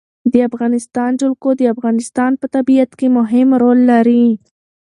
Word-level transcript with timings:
د 0.31 0.35
افغانستان 0.49 1.11
جلکو 1.21 1.49
د 1.59 1.61
افغانستان 1.73 2.31
په 2.41 2.45
طبیعت 2.55 2.91
کې 2.99 3.07
مهم 3.17 3.47
رول 3.61 3.79
لري. 3.91 4.25